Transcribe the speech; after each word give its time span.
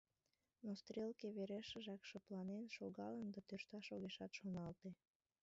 Но 0.63 0.69
стрелке 0.81 1.27
верешыжак 1.37 2.01
шыпланен 2.09 2.65
шогалын 2.75 3.27
да 3.33 3.39
тӧршташ 3.47 3.85
огешат 3.95 4.31
шоналте. 4.37 4.89